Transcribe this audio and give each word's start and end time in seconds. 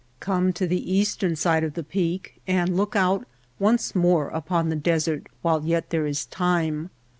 Come 0.19 0.51
to 0.53 0.65
the 0.65 0.91
eastern 0.91 1.35
side 1.35 1.63
of 1.63 1.75
the 1.75 1.83
peak 1.83 2.41
and 2.47 2.75
look 2.75 2.95
out 2.95 3.27
once 3.59 3.93
more 3.93 4.29
upon 4.29 4.69
the 4.69 4.75
desert 4.75 5.27
while 5.43 5.63
yet 5.63 5.91
there 5.91 6.07
is 6.07 6.25
time. 6.25 6.89